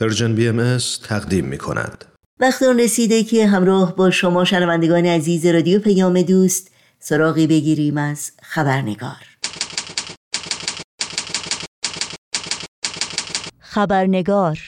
Persian 0.00 0.34
BMS 0.34 0.78
تقدیم 1.08 1.44
می 1.44 1.58
کند. 1.58 2.04
وقت 2.40 2.62
رسیده 2.62 3.24
که 3.24 3.46
همراه 3.46 3.96
با 3.96 4.10
شما 4.10 4.44
شنوندگان 4.44 5.06
عزیز 5.06 5.46
رادیو 5.46 5.80
پیام 5.80 6.22
دوست 6.22 6.70
سراغی 7.00 7.46
بگیریم 7.46 7.98
از 7.98 8.30
خبرنگار 8.42 9.16
خبرنگار 13.58 14.58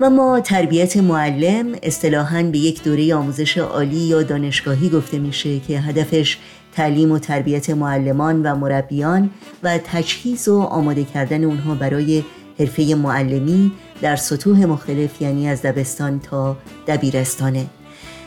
و 0.00 0.10
ما 0.10 0.40
تربیت 0.40 0.96
معلم 0.96 1.74
اصطلاحاً 1.82 2.42
به 2.42 2.58
یک 2.58 2.82
دوره 2.82 3.14
آموزش 3.14 3.58
عالی 3.58 3.96
یا 3.96 4.22
دانشگاهی 4.22 4.88
گفته 4.88 5.18
میشه 5.18 5.60
که 5.60 5.80
هدفش 5.80 6.38
تعلیم 6.76 7.12
و 7.12 7.18
تربیت 7.18 7.70
معلمان 7.70 8.42
و 8.42 8.54
مربیان 8.54 9.30
و 9.62 9.78
تجهیز 9.78 10.48
و 10.48 10.60
آماده 10.60 11.04
کردن 11.04 11.44
اونها 11.44 11.74
برای 11.74 12.24
حرفه 12.58 12.94
معلمی 12.94 13.72
در 14.02 14.16
سطوح 14.16 14.66
مختلف 14.66 15.22
یعنی 15.22 15.48
از 15.48 15.62
دبستان 15.62 16.20
تا 16.20 16.56
دبیرستانه. 16.86 17.66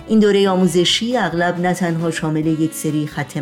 این 0.07 0.19
دوره 0.19 0.49
آموزشی 0.49 1.17
اغلب 1.17 1.59
نه 1.59 1.73
تنها 1.73 2.11
شامل 2.11 2.45
یک 2.45 2.73
سری 2.73 3.07
خط 3.07 3.37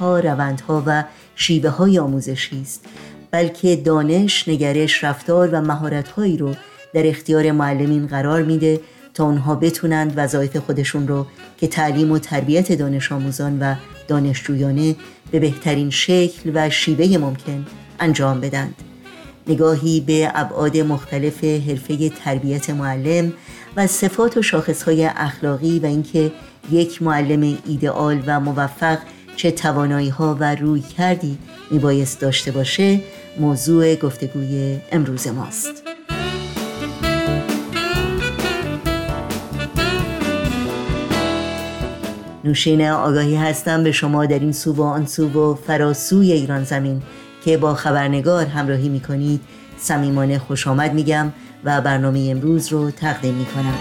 ها، 0.00 0.20
روندها 0.20 0.82
و 0.86 1.04
شیوه 1.34 1.70
های 1.70 1.98
آموزشی 1.98 2.60
است 2.62 2.84
بلکه 3.30 3.76
دانش، 3.76 4.48
نگرش، 4.48 5.04
رفتار 5.04 5.48
و 5.48 5.60
مهارت‌هایی 5.60 6.36
رو 6.36 6.54
در 6.94 7.06
اختیار 7.06 7.52
معلمین 7.52 8.06
قرار 8.06 8.42
میده 8.42 8.80
تا 9.16 9.24
اونها 9.24 9.54
بتونند 9.54 10.12
وظایف 10.16 10.56
خودشون 10.56 11.08
رو 11.08 11.26
که 11.58 11.66
تعلیم 11.66 12.12
و 12.12 12.18
تربیت 12.18 12.72
دانش 12.72 13.12
آموزان 13.12 13.58
و 13.58 13.74
دانشجویانه 14.08 14.96
به 15.30 15.40
بهترین 15.40 15.90
شکل 15.90 16.50
و 16.54 16.70
شیوه 16.70 17.18
ممکن 17.18 17.66
انجام 18.00 18.40
بدند. 18.40 18.74
نگاهی 19.48 20.00
به 20.00 20.32
ابعاد 20.34 20.76
مختلف 20.76 21.44
حرفه 21.44 22.08
تربیت 22.08 22.70
معلم 22.70 23.32
و 23.76 23.86
صفات 23.86 24.36
و 24.36 24.42
شاخصهای 24.42 25.04
اخلاقی 25.04 25.78
و 25.78 25.86
اینکه 25.86 26.32
یک 26.70 27.02
معلم 27.02 27.58
ایدئال 27.66 28.22
و 28.26 28.40
موفق 28.40 28.98
چه 29.36 29.50
توانایی 29.50 30.08
ها 30.08 30.36
و 30.40 30.54
روی 30.54 30.80
کردی 30.80 31.38
میبایست 31.70 32.20
داشته 32.20 32.50
باشه 32.50 33.00
موضوع 33.40 33.94
گفتگوی 33.94 34.78
امروز 34.92 35.28
ماست. 35.28 35.85
نوشین 42.46 42.88
آگاهی 42.88 43.36
هستم 43.36 43.84
به 43.84 43.92
شما 43.92 44.26
در 44.26 44.38
این 44.38 44.52
سو 44.52 44.72
و 44.72 44.82
آن 44.82 45.06
سو 45.06 45.28
و 45.28 45.54
فراسوی 45.54 46.32
ایران 46.32 46.64
زمین 46.64 47.02
که 47.44 47.56
با 47.56 47.74
خبرنگار 47.74 48.46
همراهی 48.46 48.88
می 48.88 49.00
کنید 49.00 49.40
سمیمانه 49.78 50.38
خوش 50.38 50.66
آمد 50.66 50.94
میگم 50.94 51.32
و 51.64 51.80
برنامه 51.80 52.28
امروز 52.30 52.68
رو 52.72 52.90
تقدیم 52.90 53.34
می 53.34 53.46
کنم 53.46 53.74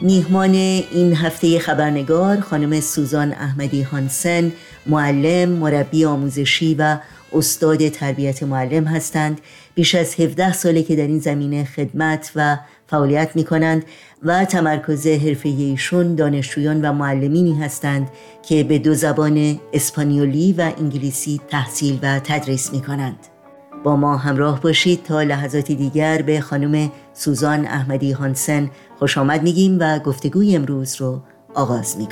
میهمان 0.00 0.54
این 0.54 1.16
هفته 1.16 1.58
خبرنگار 1.58 2.40
خانم 2.40 2.80
سوزان 2.80 3.32
احمدی 3.32 3.82
هانسن 3.82 4.52
معلم، 4.86 5.48
مربی 5.48 6.04
آموزشی 6.04 6.74
و 6.74 6.98
استاد 7.32 7.88
تربیت 7.88 8.42
معلم 8.42 8.84
هستند 8.84 9.40
بیش 9.74 9.94
از 9.94 10.20
17 10.20 10.52
ساله 10.52 10.82
که 10.82 10.96
در 10.96 11.06
این 11.06 11.18
زمینه 11.18 11.64
خدمت 11.64 12.32
و 12.36 12.58
فعالیت 12.86 13.36
می 13.36 13.44
کنند 13.44 13.84
و 14.22 14.44
تمرکز 14.44 15.06
حرفه 15.06 15.48
ایشون 15.48 16.14
دانشجویان 16.14 16.84
و 16.84 16.92
معلمینی 16.92 17.54
هستند 17.54 18.08
که 18.42 18.64
به 18.64 18.78
دو 18.78 18.94
زبان 18.94 19.60
اسپانیولی 19.72 20.52
و 20.52 20.72
انگلیسی 20.78 21.40
تحصیل 21.48 21.98
و 22.02 22.18
تدریس 22.18 22.72
می 22.72 22.80
کنند. 22.80 23.18
با 23.84 23.96
ما 23.96 24.16
همراه 24.16 24.60
باشید 24.60 25.02
تا 25.02 25.22
لحظات 25.22 25.72
دیگر 25.72 26.22
به 26.22 26.40
خانم 26.40 26.90
سوزان 27.14 27.66
احمدی 27.66 28.12
هانسن 28.12 28.70
خوش 28.98 29.18
آمد 29.18 29.42
میگیم 29.42 29.76
و 29.80 29.98
گفتگوی 29.98 30.56
امروز 30.56 30.96
رو 30.96 31.20
آغاز 31.54 31.96
می 31.98 32.06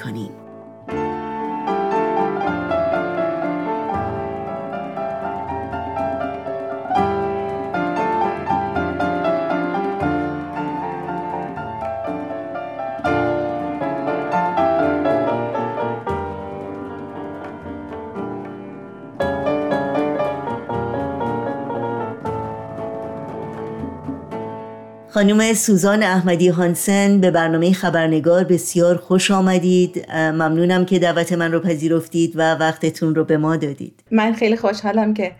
خانم 25.19 25.55
سوزان 25.55 26.03
احمدی 26.03 26.49
هانسن 26.49 27.21
به 27.21 27.31
برنامه 27.31 27.73
خبرنگار 27.73 28.45
بسیار 28.45 28.97
خوش 28.97 29.31
آمدید. 29.31 30.11
ممنونم 30.13 30.85
که 30.85 30.99
دعوت 30.99 31.33
من 31.33 31.53
رو 31.53 31.61
پذیرفتید 31.61 32.33
و 32.37 32.55
وقتتون 32.55 33.15
رو 33.15 33.25
به 33.25 33.37
ما 33.37 33.57
دادید. 33.57 34.03
من 34.11 34.33
خیلی 34.33 34.57
خوشحالم 34.57 35.15
که 35.15 35.33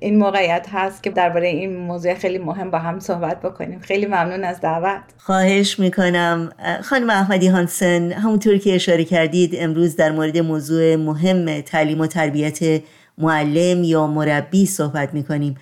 این 0.00 0.18
موقعیت 0.18 0.66
هست 0.72 1.02
که 1.02 1.10
درباره 1.10 1.48
این 1.48 1.76
موضوع 1.76 2.14
خیلی 2.14 2.38
مهم 2.38 2.70
با 2.70 2.78
هم 2.78 3.00
صحبت 3.00 3.42
بکنیم. 3.42 3.80
خیلی 3.80 4.06
ممنون 4.06 4.44
از 4.44 4.60
دعوت. 4.60 5.02
خواهش 5.18 5.78
می‌کنم. 5.78 6.50
خانم 6.82 7.10
احمدی 7.10 7.48
هانسن 7.48 8.12
همونطور 8.12 8.58
که 8.58 8.74
اشاره 8.74 9.04
کردید 9.04 9.54
امروز 9.58 9.96
در 9.96 10.12
مورد 10.12 10.38
موضوع 10.38 10.96
مهم 10.96 11.60
تعلیم 11.60 12.00
و 12.00 12.06
تربیت 12.06 12.82
معلم 13.18 13.84
یا 13.84 14.06
مربی 14.06 14.66
صحبت 14.66 15.14
می‌کنیم. 15.14 15.54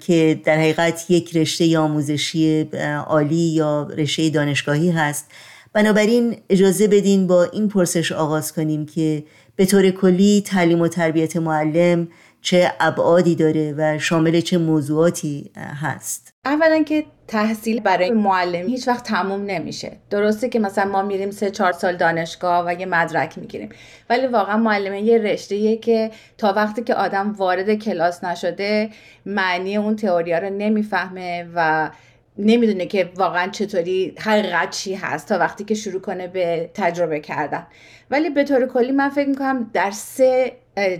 که 0.00 0.40
در 0.44 0.58
حقیقت 0.58 1.10
یک 1.10 1.36
رشته 1.36 1.78
آموزشی 1.78 2.68
عالی 3.06 3.36
یا 3.36 3.88
رشته 3.96 4.30
دانشگاهی 4.30 4.90
هست. 4.90 5.30
بنابراین 5.72 6.36
اجازه 6.50 6.88
بدین 6.88 7.26
با 7.26 7.44
این 7.44 7.68
پرسش 7.68 8.12
آغاز 8.12 8.52
کنیم 8.52 8.86
که 8.86 9.24
به 9.56 9.66
طور 9.66 9.90
کلی 9.90 10.42
تعلیم 10.46 10.80
و 10.80 10.88
تربیت 10.88 11.36
معلم 11.36 12.08
چه 12.42 12.72
ابعادی 12.80 13.34
داره 13.34 13.74
و 13.78 13.98
شامل 13.98 14.40
چه 14.40 14.58
موضوعاتی 14.58 15.50
هست. 15.56 16.29
اولا 16.44 16.82
که 16.82 17.04
تحصیل 17.28 17.80
برای 17.80 18.10
معلم 18.10 18.66
هیچ 18.66 18.88
وقت 18.88 19.04
تموم 19.04 19.44
نمیشه. 19.44 19.92
درسته 20.10 20.48
که 20.48 20.58
مثلا 20.58 20.90
ما 20.90 21.02
میریم 21.02 21.30
سه 21.30 21.50
چهار 21.50 21.72
سال 21.72 21.96
دانشگاه 21.96 22.66
و 22.66 22.80
یه 22.80 22.86
مدرک 22.86 23.38
می‌گیریم. 23.38 23.68
ولی 24.10 24.26
واقعا 24.26 24.56
معلمه 24.56 25.00
یه 25.00 25.18
رشته 25.18 25.76
که 25.76 26.10
تا 26.38 26.52
وقتی 26.52 26.82
که 26.82 26.94
آدم 26.94 27.32
وارد 27.32 27.74
کلاس 27.74 28.24
نشده 28.24 28.90
معنی 29.26 29.76
اون 29.76 29.96
تئوریا 29.96 30.38
رو 30.38 30.50
نمی‌فهمه 30.50 31.46
و 31.54 31.90
نمی‌دونه 32.38 32.86
که 32.86 33.10
واقعا 33.16 33.48
چطوری 33.48 34.14
حقیقت 34.18 34.70
چی 34.70 34.94
هست 34.94 35.28
تا 35.28 35.38
وقتی 35.38 35.64
که 35.64 35.74
شروع 35.74 36.00
کنه 36.00 36.26
به 36.26 36.70
تجربه 36.74 37.20
کردن. 37.20 37.66
ولی 38.10 38.30
به 38.30 38.44
طور 38.44 38.66
کلی 38.66 38.92
من 38.92 39.08
فکر 39.08 39.28
می‌کنم 39.28 39.70
در 39.72 39.90
سه 39.90 40.52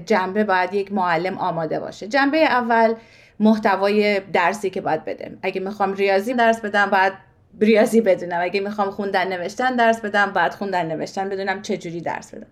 جنبه 0.07 0.45
باید 0.45 0.75
یک 0.75 0.93
معلم 0.93 1.39
آماده 1.39 1.81
باشه. 1.81 2.09
جنبه 2.09 2.39
اول 2.39 2.95
محتوای 3.41 4.21
درسی 4.21 4.71
که 4.71 4.81
باید 4.81 5.05
بدم. 5.05 5.39
اگه 5.43 5.61
می‌خوام 5.61 5.93
ریاضی 5.93 6.35
درس 6.35 6.61
بدم 6.61 6.91
باید 6.91 7.13
ریاضی 7.61 8.01
بدونم. 8.01 8.39
اگه 8.41 8.61
می‌خوام 8.61 8.91
خوندن 8.91 9.29
نوشتن 9.29 9.77
درس 9.77 10.01
بدم 10.01 10.33
باید 10.33 10.53
خوندن 10.53 10.87
نوشتن 10.87 11.29
بدونم 11.29 11.63
جوری 11.63 12.01
درس 12.01 12.35
بدم. 12.35 12.47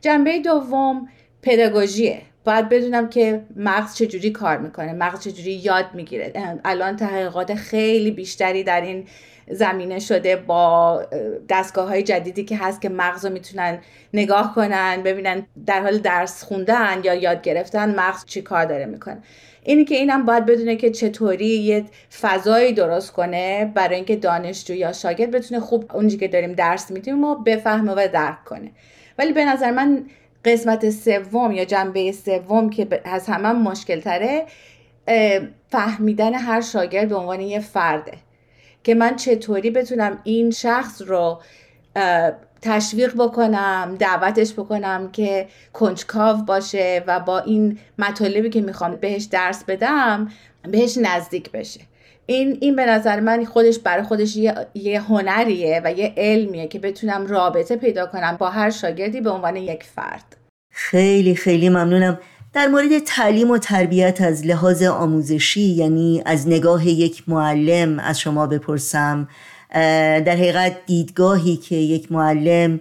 جنبه 0.00 0.38
دوم 0.38 1.08
پداگوژیه. 1.42 2.22
باید 2.44 2.68
بدونم 2.68 3.08
که 3.08 3.42
مغز 3.56 3.94
چجوری 3.94 4.30
کار 4.30 4.58
می‌کنه 4.58 4.92
مغز 4.92 5.20
چجوری 5.24 5.52
یاد 5.52 5.86
می‌گیره. 5.94 6.32
الان 6.64 6.96
تحقیقات 6.96 7.54
خیلی 7.54 8.10
بیشتری 8.10 8.64
در 8.64 8.80
این 8.80 9.06
زمینه 9.50 9.98
شده 9.98 10.36
با 10.36 11.02
دستگاه 11.48 11.88
های 11.88 12.02
جدیدی 12.02 12.44
که 12.44 12.56
هست 12.56 12.80
که 12.80 12.88
مغز 12.88 13.24
رو 13.26 13.32
می‌تونن 13.32 13.78
نگاه 14.14 14.54
کنن 14.54 15.02
ببینن 15.02 15.46
در 15.66 15.82
حال 15.82 15.98
درس 15.98 16.44
خوندن 16.44 17.00
یا 17.04 17.14
یاد 17.14 17.42
گرفتن 17.42 17.94
مغز 17.94 18.24
چی 18.24 18.42
کار 18.42 18.64
داره 18.64 18.86
می‌کنه. 18.86 19.22
اینی 19.62 19.84
که 19.84 19.94
اینم 19.94 20.26
باید 20.26 20.46
بدونه 20.46 20.76
که 20.76 20.90
چطوری 20.90 21.46
یه 21.46 21.84
فضایی 22.20 22.72
درست 22.72 23.12
کنه 23.12 23.72
برای 23.74 23.94
اینکه 23.94 24.16
دانشجو 24.16 24.74
یا 24.74 24.92
شاگرد 24.92 25.30
بتونه 25.30 25.60
خوب 25.60 25.90
اونجی 25.94 26.16
که 26.16 26.28
داریم 26.28 26.52
درس 26.52 26.90
میدیم 26.90 27.24
و 27.24 27.34
بفهمه 27.34 27.92
و 27.92 28.08
درک 28.12 28.44
کنه. 28.44 28.70
ولی 29.18 29.32
به 29.32 29.44
نظر 29.44 29.70
من 29.70 30.04
قسمت 30.44 30.90
سوم 30.90 31.52
یا 31.52 31.64
جنبه 31.64 32.12
سوم 32.12 32.70
که 32.70 32.88
از 33.04 33.26
همه 33.26 33.52
مشکل 33.52 34.00
تره 34.00 34.46
فهمیدن 35.68 36.34
هر 36.34 36.60
شاگرد 36.60 37.08
به 37.08 37.16
عنوان 37.16 37.40
یه 37.40 37.60
فرده. 37.60 38.12
که 38.84 38.94
من 38.94 39.16
چطوری 39.16 39.70
بتونم 39.70 40.18
این 40.24 40.50
شخص 40.50 41.02
رو 41.02 41.40
تشویق 42.62 43.14
بکنم 43.14 43.96
دعوتش 43.98 44.52
بکنم 44.52 45.10
که 45.12 45.46
کنجکاو 45.72 46.36
باشه 46.36 47.04
و 47.06 47.20
با 47.20 47.38
این 47.38 47.78
مطالبی 47.98 48.50
که 48.50 48.60
می‌خوام 48.60 48.96
بهش 48.96 49.24
درس 49.24 49.64
بدم 49.64 50.28
بهش 50.68 50.98
نزدیک 51.02 51.50
بشه. 51.50 51.80
این 52.26 52.58
این 52.60 52.76
به 52.76 52.86
نظر 52.86 53.20
من 53.20 53.44
خودش 53.44 53.78
برای 53.78 54.02
خودش 54.02 54.36
یه, 54.36 54.54
یه 54.74 55.00
هنریه 55.00 55.80
و 55.84 55.92
یه 55.92 56.14
علمیه 56.16 56.68
که 56.68 56.78
بتونم 56.78 57.26
رابطه 57.26 57.76
پیدا 57.76 58.06
کنم 58.06 58.36
با 58.36 58.50
هر 58.50 58.70
شاگردی 58.70 59.20
به 59.20 59.30
عنوان 59.30 59.56
یک 59.56 59.82
فرد. 59.82 60.36
خیلی 60.70 61.34
خیلی 61.34 61.68
ممنونم. 61.68 62.18
در 62.54 62.66
مورد 62.66 62.98
تعلیم 62.98 63.50
و 63.50 63.58
تربیت 63.58 64.20
از 64.20 64.46
لحاظ 64.46 64.82
آموزشی 64.82 65.60
یعنی 65.60 66.22
از 66.26 66.48
نگاه 66.48 66.88
یک 66.88 67.22
معلم 67.28 67.98
از 67.98 68.20
شما 68.20 68.46
بپرسم 68.46 69.28
در 70.24 70.36
حقیقت 70.36 70.76
دیدگاهی 70.86 71.56
که 71.56 71.76
یک 71.76 72.12
معلم 72.12 72.80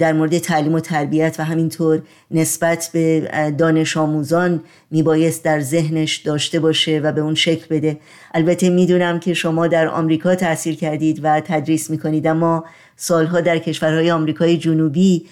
در 0.00 0.12
مورد 0.12 0.38
تعلیم 0.38 0.74
و 0.74 0.80
تربیت 0.80 1.36
و 1.38 1.44
همینطور 1.44 2.02
نسبت 2.30 2.90
به 2.92 3.20
دانش 3.58 3.96
آموزان 3.96 4.62
میبایست 4.90 5.44
در 5.44 5.60
ذهنش 5.60 6.16
داشته 6.16 6.60
باشه 6.60 7.00
و 7.00 7.12
به 7.12 7.20
اون 7.20 7.34
شکل 7.34 7.66
بده. 7.76 7.98
البته 8.34 8.70
می‌دونم 8.70 9.20
که 9.20 9.34
شما 9.34 9.66
در 9.66 9.88
آمریکا 9.88 10.34
تاثیر 10.34 10.76
کردید 10.76 11.20
و 11.22 11.40
تدریس 11.40 11.90
می‌کنید 11.90 12.26
اما 12.26 12.64
سالها 12.96 13.40
در 13.40 13.58
کشورهای 13.58 14.10
آمریکای 14.10 14.56
جنوبی 14.56 15.26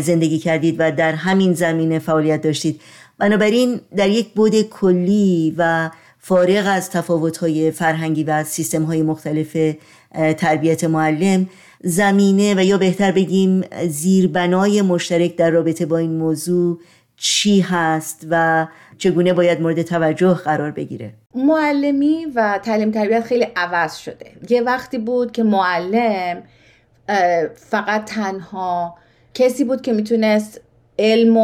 زندگی 0.00 0.38
کردید 0.38 0.76
و 0.78 0.92
در 0.92 1.12
همین 1.12 1.54
زمینه 1.54 1.98
فعالیت 1.98 2.42
داشتید. 2.42 2.80
بنابراین 3.18 3.80
در 3.96 4.08
یک 4.08 4.32
بود 4.34 4.62
کلی 4.62 5.54
و 5.58 5.90
فارغ 6.18 6.64
از 6.66 6.90
تفاوت‌های 6.90 7.70
فرهنگی 7.70 8.24
و 8.24 8.44
سیستم‌های 8.44 9.02
مختلف 9.02 9.56
تربیت 10.36 10.84
معلم 10.84 11.48
زمینه 11.84 12.54
و 12.54 12.64
یا 12.64 12.78
بهتر 12.78 13.12
بگیم 13.12 13.64
زیربنای 13.88 14.82
مشترک 14.82 15.36
در 15.36 15.50
رابطه 15.50 15.86
با 15.86 15.98
این 15.98 16.16
موضوع 16.16 16.78
چی 17.16 17.60
هست 17.60 18.26
و 18.30 18.66
چگونه 18.98 19.32
باید 19.32 19.60
مورد 19.60 19.82
توجه 19.82 20.34
قرار 20.34 20.70
بگیره؟ 20.70 21.14
معلمی 21.34 22.26
و 22.34 22.60
تعلیم 22.62 22.90
تربیت 22.90 23.24
خیلی 23.24 23.46
عوض 23.56 23.96
شده. 23.96 24.26
یه 24.50 24.62
وقتی 24.62 24.98
بود 24.98 25.32
که 25.32 25.42
معلم 25.42 26.42
فقط 27.54 28.04
تنها 28.04 28.94
کسی 29.34 29.64
بود 29.64 29.82
که 29.82 29.92
می‌تونست 29.92 30.60
علم 30.98 31.36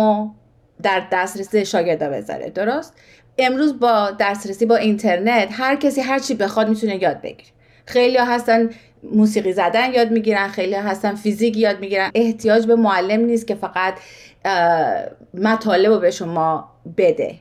در 0.85 1.03
دسترسی 1.13 1.67
شاگردا 1.67 2.09
بذاره 2.09 2.51
درست؟ 2.51 2.95
امروز 3.39 3.81
با 3.81 4.11
دسترسی 4.21 4.67
با 4.67 4.77
اینترنت 4.77 5.49
هر 5.53 5.77
کسی 5.77 6.01
هر 6.01 6.19
چی 6.19 6.35
بخواد 6.35 6.69
می‌تونه 6.69 7.03
یاد 7.03 7.21
بگیره. 7.21 7.49
خیلی 7.87 8.17
هستن 8.17 8.71
موسیقی 9.03 9.53
زدن 9.53 9.93
یاد 9.93 10.11
می‌گیرن 10.11 10.49
خیلی 10.49 10.75
هستن 10.75 11.15
فیزیک 11.15 11.57
یاد 11.57 11.81
می‌گیرن. 11.81 12.11
احتیاج 12.15 12.67
به 12.67 12.75
معلم 12.75 13.21
نیست 13.21 13.47
که 13.47 13.55
فقط 13.55 13.95
مطالب 15.35 15.93
رو 15.93 15.99
به 15.99 16.11
شما 16.11 16.71
بده. 16.97 17.35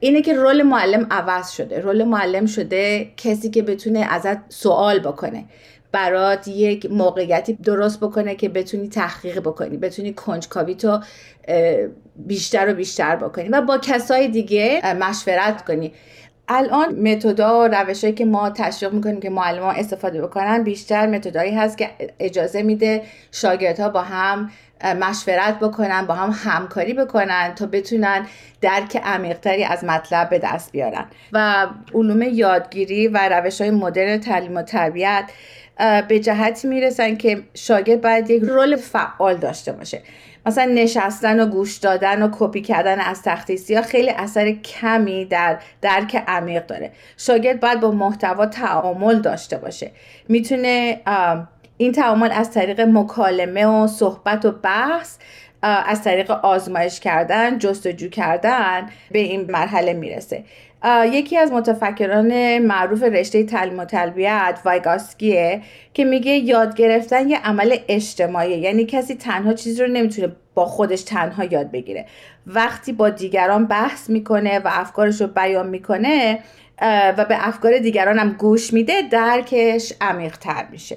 اینه 0.00 0.22
که 0.22 0.34
رول 0.34 0.62
معلم 0.62 1.06
عوض 1.10 1.50
شده. 1.50 1.80
رول 1.80 2.04
معلم 2.04 2.46
شده 2.46 3.10
کسی 3.16 3.50
که 3.50 3.62
بتونه 3.62 4.06
ازت 4.10 4.38
سوال 4.48 4.98
بکنه. 4.98 5.44
برات 5.96 6.48
یک 6.48 6.90
موقعیتی 6.90 7.52
درست 7.52 8.00
بکنه 8.00 8.34
که 8.34 8.48
بتونی 8.48 8.88
تحقیق 8.88 9.40
بکنی 9.40 9.76
بتونی 9.76 10.12
کنجکاوی 10.12 10.74
تو 10.74 11.00
بیشتر 12.16 12.70
و 12.70 12.74
بیشتر 12.74 13.16
بکنی 13.16 13.48
و 13.48 13.60
با 13.60 13.78
کسای 13.78 14.28
دیگه 14.28 14.94
مشورت 14.94 15.64
کنی. 15.64 15.92
الان 16.48 16.94
متدا 16.94 17.60
و 17.60 17.68
روشهایی 17.68 18.14
که 18.14 18.24
ما 18.24 18.50
تشویق 18.50 18.92
می‌کنیم 18.92 19.20
که 19.20 19.30
معلمان 19.30 19.76
استفاده 19.76 20.22
بکنن 20.22 20.62
بیشتر 20.62 21.06
متدایی 21.06 21.54
هست 21.54 21.78
که 21.78 21.90
اجازه 22.18 22.62
میده 22.62 23.02
شاگردها 23.32 23.88
با 23.88 24.02
هم 24.02 24.50
مشورت 24.84 25.58
بکنن 25.58 26.06
با 26.06 26.14
هم 26.14 26.30
همکاری 26.50 26.94
بکنن 26.94 27.54
تا 27.54 27.66
بتونن 27.66 28.26
درک 28.60 29.00
عمیقتری 29.04 29.64
از 29.64 29.84
مطلب 29.84 30.28
به 30.28 30.38
دست 30.38 30.72
بیارن. 30.72 31.04
و 31.32 31.66
علوم 31.94 32.22
یادگیری 32.22 33.08
و 33.08 33.28
روش 33.28 33.60
های 33.60 33.70
مدرن 33.70 34.20
تعلیم 34.20 34.56
و 34.56 34.62
تربیت 34.62 35.24
به 36.08 36.20
جهتی 36.20 36.68
می‌رسن 36.68 37.16
که 37.16 37.42
شاگرد 37.54 38.00
باید 38.00 38.30
یک 38.30 38.42
رول 38.42 38.76
فعال 38.76 39.36
داشته 39.36 39.72
باشه. 39.72 40.02
مثلا 40.46 40.64
نشستن 40.64 41.40
و 41.40 41.46
گوش 41.46 41.76
دادن 41.76 42.22
و 42.22 42.28
کپی 42.32 42.60
کردن 42.60 43.00
از 43.00 43.22
تخته 43.22 43.56
سیاه 43.56 43.82
خیلی 43.82 44.10
اثر 44.10 44.50
کمی 44.50 45.24
در 45.24 45.58
درک 45.82 46.24
عمیق 46.28 46.66
داره. 46.66 46.92
شاگرد 47.16 47.60
باید 47.60 47.80
با 47.80 47.90
محتوا 47.90 48.46
تعامل 48.46 49.20
داشته 49.20 49.56
باشه. 49.56 49.90
می‌تونه 50.28 51.00
این 51.76 51.92
تعامل 51.92 52.30
از 52.32 52.50
طریق 52.50 52.80
مکالمه 52.80 53.66
و 53.66 53.86
صحبت 53.86 54.44
و 54.44 54.52
بحث 54.52 55.16
از 55.62 56.02
طریق 56.02 56.30
آزمایش 56.30 57.00
کردن 57.00 57.58
جستجو 57.58 58.08
کردن 58.08 58.88
به 59.10 59.18
این 59.18 59.50
مرحله 59.50 59.92
می‌رسه. 59.92 60.44
یکی 61.12 61.36
از 61.36 61.52
متفکران 61.52 62.58
معروف 62.58 63.02
رشته 63.02 63.44
تعلیم 63.44 63.78
و 63.78 63.84
تربیت 63.84 64.58
وایگاسکیه 64.64 65.62
که 65.94 66.04
میگه 66.04 66.32
یاد 66.32 66.76
گرفتن 66.76 67.28
یه 67.28 67.38
عمل 67.38 67.76
اجتماعی 67.88 68.58
یعنی 68.58 68.84
کسی 68.84 69.14
تنها 69.14 69.52
چیزی 69.52 69.82
رو 69.82 69.88
نمی‌تونه 69.88 70.32
با 70.54 70.66
خودش 70.66 71.02
تنها 71.02 71.44
یاد 71.44 71.70
بگیره. 71.70 72.06
وقتی 72.46 72.92
با 72.92 73.10
دیگران 73.10 73.66
بحث 73.66 74.10
می‌کنه 74.10 74.58
و 74.58 74.68
افکارش 74.72 75.20
رو 75.20 75.26
بیان 75.26 75.68
می‌کنه 75.68 76.38
و 77.18 77.24
به 77.28 77.48
افکار 77.48 77.78
دیگران 77.78 78.18
هم 78.18 78.32
گوش 78.32 78.72
میده 78.72 79.02
درکش 79.10 79.92
عمیق 80.00 80.36
تر 80.36 80.66
میشه 80.70 80.96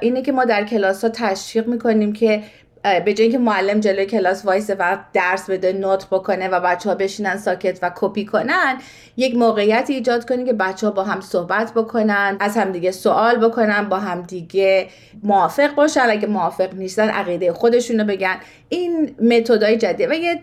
اینه 0.00 0.22
که 0.22 0.32
ما 0.32 0.44
در 0.44 0.64
کلاس 0.64 1.04
ها 1.04 1.10
تشویق 1.10 1.66
می‌کنیم 1.66 2.12
که 2.12 2.42
به 2.82 3.14
جای 3.14 3.22
اینکه 3.22 3.38
معلم 3.38 3.80
جلوی 3.80 4.06
کلاس 4.06 4.44
وایسه 4.44 4.76
و 4.78 4.96
درس 5.12 5.50
بده 5.50 5.72
نوت 5.72 6.06
بکنه 6.10 6.48
و 6.48 6.60
بچه 6.60 6.88
ها 6.88 6.94
بشینن 6.94 7.36
ساکت 7.36 7.78
و 7.82 7.90
کپی 7.96 8.24
کنن 8.24 8.78
یک 9.16 9.36
موقعیت 9.36 9.86
ایجاد 9.88 10.28
کنی 10.28 10.44
که 10.44 10.52
بچه 10.52 10.86
ها 10.86 10.92
با 10.92 11.04
هم 11.04 11.20
صحبت 11.20 11.74
بکنن 11.74 12.36
از 12.40 12.56
همدیگه 12.56 12.90
سوال 12.90 13.48
بکنن 13.48 13.88
با 13.88 13.96
همدیگه 13.96 14.88
موافق 15.22 15.74
باشن. 15.74 16.06
اگه 16.08 16.26
موافق 16.26 16.74
نیستن 16.74 17.08
عقیده 17.08 17.52
خودشونو 17.52 18.04
بگن. 18.04 18.36
این 18.68 19.16
متدای 19.22 19.76
جدیده 19.76 20.08
و 20.10 20.12
یه 20.12 20.40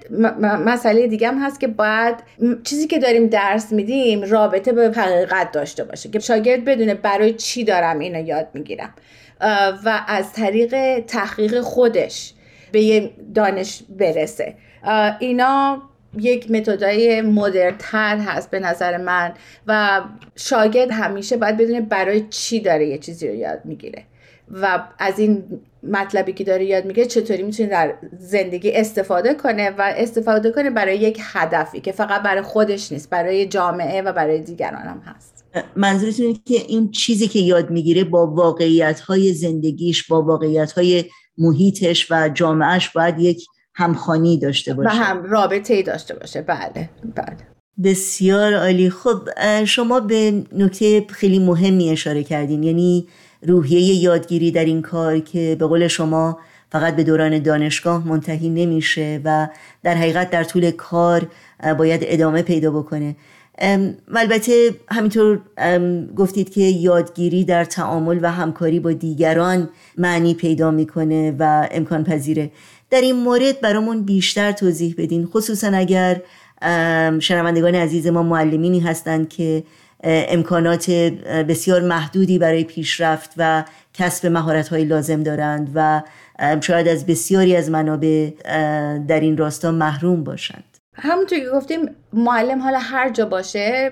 مسئله 0.65 1.07
دیگه 1.07 1.27
هم 1.27 1.37
هست 1.37 1.59
که 1.59 1.67
باید 1.67 2.15
چیزی 2.63 2.87
که 2.87 2.99
داریم 2.99 3.27
درس 3.27 3.71
میدیم 3.71 4.21
رابطه 4.21 4.71
به 4.71 4.91
حقیقت 4.95 5.51
داشته 5.51 5.83
باشه. 5.83 6.09
که 6.09 6.19
شاگرد 6.19 6.65
بدونه 6.65 6.93
برای 6.93 7.33
چی 7.33 7.63
دارم 7.63 7.99
اینو 7.99 8.27
یاد 8.27 8.47
می‌گیرم. 8.53 8.93
و 9.85 10.03
از 10.07 10.33
طریق 10.33 10.99
تحقیق 10.99 11.61
خودش 11.61 12.33
به 12.71 12.81
یه 12.81 13.11
دانش 13.35 13.83
برسه. 13.89 14.55
اینا 15.19 15.81
یک 16.19 16.51
متدای 16.51 17.21
مدرتر 17.21 18.17
هست 18.17 18.51
به 18.51 18.59
نظر 18.59 18.97
من 18.97 19.33
و 19.67 20.01
شاگرد 20.35 20.91
همیشه 20.91 21.37
باید 21.37 21.57
بدونه 21.57 21.81
برای 21.81 22.21
چی 22.29 22.59
داره 22.59 22.87
یه 22.87 22.97
چیزی 22.97 23.27
رو 23.27 23.35
یاد 23.35 23.61
می‌گیره 23.65 24.03
و 24.51 24.83
از 24.99 25.19
این 25.19 25.61
مطلبی 25.83 26.33
که 26.33 26.43
داره 26.43 26.65
یاد 26.65 26.85
میگه 26.85 27.05
چطوری 27.05 27.43
می‌تونه 27.43 27.69
در 27.69 27.93
زندگی 28.19 28.71
استفاده 28.71 29.33
کنه 29.33 29.69
و 29.69 29.93
استفاده 29.97 30.51
کنه 30.51 30.69
برای 30.69 30.97
یک 30.97 31.19
هدفی 31.33 31.79
که 31.79 31.91
فقط 31.91 32.21
برای 32.21 32.41
خودش 32.41 32.91
نیست 32.91 33.09
برای 33.09 33.45
جامعه 33.45 34.01
و 34.01 34.13
برای 34.13 34.39
دیگران 34.39 34.81
هم 34.81 35.01
هست. 35.05 35.36
منظورتون 35.75 36.25
اینه 36.25 36.39
که 36.45 36.55
این 36.67 36.91
چیزی 36.91 37.27
که 37.27 37.39
یاد 37.39 37.69
می‌گیره 37.69 38.03
با 38.03 38.27
واقعیت 38.27 38.99
های 38.99 39.33
زندگیش 39.33 40.07
با 40.07 40.21
واقعیت 40.21 40.71
های 40.71 41.05
محیطش 41.37 42.11
و 42.11 42.29
جامعهش 42.29 42.89
باید 42.89 43.19
یک 43.19 43.45
همخانی 43.75 44.39
داشته 44.39 44.73
باشه. 44.73 44.89
و 44.89 44.91
هم 44.91 45.23
رابطه 45.23 45.73
ای 45.73 45.83
داشته 45.83 46.15
باشه. 46.15 46.41
بله 46.41 46.89
بله. 47.15 47.37
بسیار 47.83 48.53
عالی. 48.53 48.89
خب 48.89 49.29
شما 49.65 49.99
به 49.99 50.43
نکته 50.53 51.05
خیلی 51.09 51.39
مهمی 51.39 51.89
اشاره 51.89 52.23
کردین 52.23 52.63
یعنی 52.63 53.07
روحیه 53.41 54.03
یادگیری 54.03 54.51
در 54.51 54.65
این 54.65 54.81
کار 54.81 55.19
که 55.19 55.55
به 55.59 55.65
قول 55.65 55.87
شما 55.87 56.39
فقط 56.71 56.95
به 56.95 57.03
دوران 57.03 57.39
دانشگاه 57.39 58.07
منتهی 58.07 58.49
نمیشه 58.49 59.21
و 59.23 59.47
در 59.83 59.95
حقیقت 59.95 60.29
در 60.29 60.43
طول 60.43 60.71
کار 60.71 61.27
باید 61.77 62.01
ادامه 62.03 62.41
پیدا 62.41 62.71
بکنه. 62.71 63.15
و 63.61 64.17
البته 64.17 64.75
همینطور 64.89 65.39
گفتید 66.15 66.49
که 66.49 66.61
یادگیری 66.61 67.45
در 67.45 67.65
تعامل 67.65 68.19
و 68.21 68.31
همکاری 68.31 68.79
با 68.79 68.91
دیگران 68.91 69.69
معنی 69.97 70.33
پیدا 70.33 70.71
می‌کنه 70.71 71.35
و 71.39 71.67
امکان 71.71 72.03
پذیره. 72.03 72.51
در 72.89 73.01
این 73.01 73.15
مورد 73.15 73.61
برامون 73.61 74.03
بیشتر 74.03 74.51
توضیح 74.51 74.95
بدین. 74.97 75.25
خصوصا 75.25 75.67
اگر 75.67 76.21
شنوندگان 77.19 77.75
عزیز 77.75 78.07
ما 78.07 78.23
معلمینی 78.23 78.79
هستند 78.79 79.29
که 79.29 79.63
امکانات 80.03 80.89
بسیار 81.49 81.81
محدودی 81.81 82.39
برای 82.39 82.63
پیشرفت 82.63 83.31
و 83.37 83.63
کسب 83.93 84.27
مهارت 84.27 84.67
های 84.67 84.85
لازم 84.85 85.23
دارند 85.23 85.71
و 85.75 86.01
شاید 86.61 86.87
از 86.87 87.05
بسیاری 87.05 87.55
از 87.55 87.69
منابع 87.69 88.29
در 89.07 89.19
این 89.19 89.37
راستا 89.37 89.71
محروم 89.71 90.23
باشند. 90.23 90.76
همونطور 90.99 91.39
که 91.39 91.49
گفتیم 91.49 91.95
معلم 92.13 92.61
حالا 92.61 92.79
هر 92.79 93.09
جا 93.09 93.25
باشه 93.25 93.91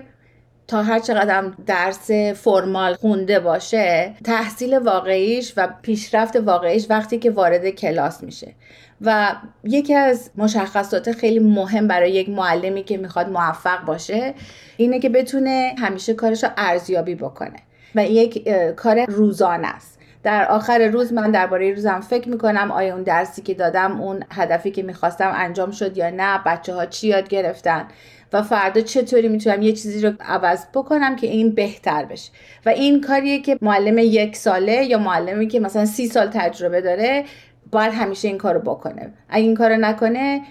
تا 0.67 0.83
هر 0.83 1.00
چقدر 1.00 1.51
درس 1.65 2.12
فرمال 2.35 2.93
خونده 2.93 3.39
باشه 3.39 4.13
تحصیل 4.24 4.77
واقعیش 4.77 5.53
و 5.57 5.67
پیشرفت 5.81 6.35
واقعیش 6.35 6.88
وقتی 6.89 7.17
که 7.17 7.31
وارد 7.31 7.69
کلاس 7.69 8.24
میشه. 8.24 8.53
و 9.01 9.35
یکی 9.63 9.93
از 9.95 10.31
مشخصات 10.35 11.12
خیلی 11.12 11.39
مهم 11.39 11.88
برای 11.88 12.12
یک 12.12 12.29
معلمی 12.29 12.83
که 12.83 12.97
می‌خواد 12.97 13.29
موفق 13.29 13.85
باشه 13.85 14.33
اینه 14.77 15.00
که 15.00 15.09
بتونه 15.09 15.75
همیشه 15.77 16.13
کارش 16.13 16.43
رو 16.43 16.50
ارزیابی 16.57 17.15
بکنه. 17.15 17.59
و 17.95 18.05
یک 18.05 18.50
کار 18.75 19.05
روزانه 19.05 19.67
است. 19.67 19.95
در 20.25 20.46
آخر 20.46 20.88
روز 20.88 21.13
من 21.13 21.32
درباره 21.32 21.74
روزم 21.74 22.00
فکر 22.00 22.29
می‌کنم 22.29 22.72
آیا 22.72 22.94
اون 22.94 23.03
درسی 23.03 23.41
که 23.41 23.53
دادم 23.53 24.01
اون 24.01 24.24
هدفی 24.32 24.72
که 24.72 24.84
می‌خواستم 24.84 25.32
انجام 25.36 25.72
شد 25.72 25.98
یا 25.98 26.10
نه 26.10 26.39
بچه 26.46 26.74
ها 26.74 26.86
چی 26.86 27.08
یاد 27.08 27.27
گرفتن 27.27 27.88
و 28.34 28.41
فردا 28.41 28.82
چطوری 28.82 29.27
می‌تونم 29.27 29.62
یه 29.62 29.72
چیزی 29.72 30.01
رو 30.01 30.13
عوض 30.20 30.65
بکنم 30.74 31.15
که 31.15 31.27
این 31.27 31.55
بهتر 31.55 32.05
بشه. 32.05 32.32
و 32.65 32.70
این 32.70 33.01
کاریه 33.01 33.41
که 33.41 33.58
معلم 33.62 33.98
یک 33.98 34.36
ساله 34.36 34.86
یا 34.86 34.98
معلمی 34.98 35.48
که 35.48 35.60
مثلا 35.60 35.86
سی 35.86 36.08
سال 36.08 36.27
تجربه 36.27 36.82
داره 36.82 37.24
باید 37.72 37.94
همیشه 37.94 38.27
این 38.27 38.38
کارو 38.38 38.60
بکنه. 38.60 39.13
اگه 39.29 39.44
این 39.44 39.55
کارو 39.55 39.77
نکنه 39.77 40.41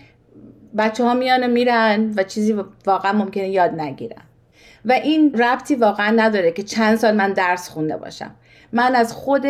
بچه 0.78 1.04
ها 1.04 1.14
میان 1.14 1.44
و 1.44 1.48
میرن 1.48 2.14
و 2.16 2.22
چیزی 2.22 2.56
واقعا 2.86 3.12
ممکنه 3.12 3.48
یاد 3.48 3.80
نگیرن. 3.80 4.22
و 4.84 4.92
این 4.92 5.34
ربطی 5.34 5.74
واقعا 5.74 6.10
نداره 6.10 6.52
که 6.52 6.62
چند 6.62 6.96
سال 6.96 7.16
من 7.16 7.32
درس 7.32 7.68
خونده 7.68 7.96
باشم. 7.96 8.30
من 8.74 8.94
از 8.94 9.12
خود 9.12 9.42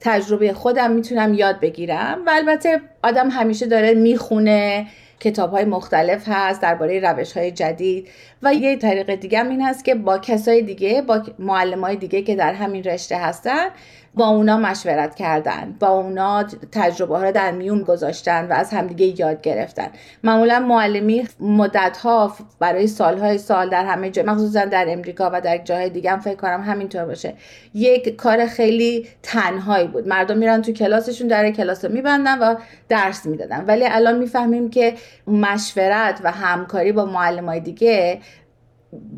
تجربه 0.00 0.52
خودم 0.52 0.90
می‌تونم 0.90 1.34
یاد 1.34 1.60
بگیرم 1.60 2.18
و 2.26 2.30
البته 2.34 2.80
آدم 3.02 3.30
همیشه 3.30 3.66
داره 3.66 3.94
می‌خونه 3.94 4.86
کتاب 5.20 5.50
های 5.50 5.64
مختلف 5.64 6.24
هست 6.26 6.62
درباره 6.62 7.00
روش 7.00 7.36
های 7.36 7.50
جدید. 7.50 8.08
و 8.42 8.54
یه 8.54 8.76
طریق 8.76 9.14
دیگه 9.14 9.38
هم 9.38 9.48
این 9.48 9.62
هست 9.62 9.84
که 9.84 9.94
با 9.94 10.18
کسای 10.18 10.62
دیگه 10.62 11.02
با 11.02 11.22
معلم 11.38 11.80
های 11.80 11.96
دیگه 11.96 12.22
که 12.22 12.36
در 12.36 12.52
همین 12.52 12.84
رشته 12.84 13.16
هستن 13.16 13.68
با 14.14 14.26
اونا 14.28 14.56
مشورت 14.56 15.14
کردن 15.14 15.76
با 15.80 15.88
اونا 15.88 16.42
تجربه 16.72 17.16
ها 17.16 17.22
رو 17.22 17.32
در 17.32 17.50
میون 17.50 17.82
گذاشتن 17.82 18.48
و 18.48 18.52
از 18.52 18.70
همدیگه 18.70 19.20
یاد 19.20 19.40
گرفتن. 19.40 19.88
معمولا 20.24 20.58
معلمی 20.58 21.28
مدت 21.40 21.96
ها 21.96 22.36
برای 22.58 22.86
سالهای 22.86 23.38
سال 23.38 23.70
در 23.70 23.84
همه 23.84 24.10
جا 24.10 24.22
مخصوصا 24.22 24.64
در 24.64 24.86
امریکا 24.88 25.30
و 25.32 25.40
در 25.40 25.58
جاهای 25.58 25.90
دیگه 25.90 26.10
هم 26.10 26.20
فکر 26.20 26.34
کنم 26.34 26.62
همینطور 26.62 27.04
باشه. 27.04 27.34
یک 27.74 28.16
کار 28.16 28.46
خیلی 28.46 29.06
تنهایی 29.22 29.86
بود. 29.88 30.08
مردم 30.08 30.38
میرن 30.38 30.62
تو 30.62 30.72
کلاسشون 30.72 31.28
در 31.28 31.50
کلاس 31.50 31.84
رو 31.84 31.92
میبندن 31.92 32.38
و 32.38 32.54
درس 32.88 33.26
می‌دادن. 33.26 33.64
ولی 33.64 33.84
الان 33.86 34.18
می‌فهمیم 34.18 34.70
که 34.70 34.94
مشورت 35.26 36.20
و 36.24 36.30
همکاری 36.30 36.92
با 36.92 37.04
معلم 37.04 37.46
های 37.46 37.60
دیگه 37.60 38.20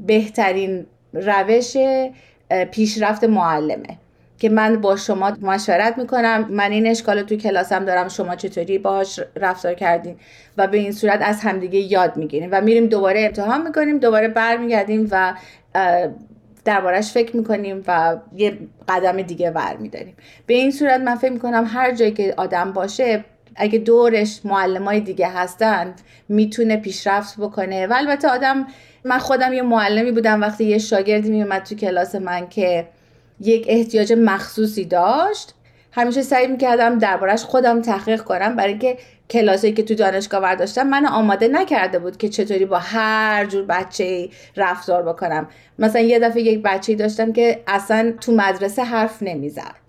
بهترین 0.07 0.87
روش 1.13 1.77
پیشرفت 2.71 3.25
معلمه. 3.25 3.99
که 4.39 4.49
من 4.49 4.81
با 4.81 4.97
شما 4.97 5.33
مشورت 5.43 5.99
می‌کنم. 5.99 6.47
من 6.51 6.71
این 6.71 6.87
اشکال 6.87 7.23
تو 7.23 7.37
کلاسم 7.37 7.85
دارم. 7.85 8.09
شما 8.09 8.37
چطوری 8.37 8.79
باهاش 8.79 9.21
رفتار 9.37 9.75
کردین؟ 9.75 10.17
و 10.57 10.67
به 10.67 10.79
این 10.79 10.93
صورت 10.93 11.21
از 11.23 11.41
همدیگه 11.41 11.79
یاد 11.79 12.17
می‌گیریم. 12.17 12.49
و 12.53 12.61
میریم 12.61 12.87
دوباره 12.87 13.25
امتحان 13.25 13.67
می‌کنیم 13.67 13.99
دوباره 13.99 14.29
برمیگردیم 14.29 15.09
و 15.11 15.35
دربارش 16.65 17.13
فکر 17.13 17.37
می‌کنیم 17.37 17.83
و 17.87 18.17
یه 18.37 18.59
قدم 18.89 19.23
دیگه 19.23 19.51
ور 19.51 19.77
میداریم 19.77 20.17
به 20.47 20.55
این 20.55 20.71
صورت 20.71 21.01
من 21.01 21.15
فکر 21.15 21.33
می‌کنم 21.33 21.65
هر 21.69 21.95
جایی 21.95 22.13
که 22.13 22.35
آدم 22.37 22.73
باشه 22.73 23.25
اگه 23.57 23.79
دورش 23.79 24.41
معلم 24.45 24.85
های 24.85 25.01
دیگه 25.01 25.29
هستن 25.29 25.95
می‌تونه 26.29 26.77
پیشرفت 26.77 27.41
بکنه. 27.41 27.87
و 27.87 27.95
البته 27.97 28.29
آدم 28.29 28.67
من 29.07 29.19
خودم 29.19 29.53
یه 29.53 29.63
معلمی 29.63 30.13
بودم 30.13 30.41
وقتی 30.41 30.65
یه 30.65 30.79
شاگردی 30.79 31.31
میومد 31.31 31.63
تو 31.63 31.75
کلاس 31.75 32.15
من 32.15 32.49
که 32.49 32.89
یک 33.41 33.67
احتیاج 33.69 34.13
مخصوصی 34.13 34.85
داشت 34.85 35.55
همیشه 35.93 36.23
سعی 36.23 36.47
می‌کردم 36.47 36.99
دربارش 36.99 37.45
خودم 37.45 37.83
تحقیق 37.83 38.23
کنم. 38.23 38.57
برای 38.57 38.71
اینکه 38.71 38.99
کلاسی 39.31 39.73
که 39.73 39.83
تو 39.83 39.95
دانشگاه 39.95 40.41
برداشتم 40.41 40.87
من 40.87 41.07
آماده 41.07 41.49
نکرده 41.49 41.99
بود 41.99 42.17
که 42.17 42.29
چطوری 42.29 42.65
با 42.65 42.79
هر 42.79 43.45
جور 43.45 43.65
بچه 43.65 44.29
رفتار 44.57 45.03
بکنم. 45.03 45.49
مثلا 45.79 46.03
یه 46.03 46.19
دفعه 46.19 46.43
یک 46.43 46.63
بچه 46.63 46.95
داشتم 46.95 47.33
که 47.33 47.63
اصلا 47.67 48.13
تو 48.21 48.33
مدرسه 48.33 48.85
حرف 48.85 49.23
نمی‌زد. 49.23 49.84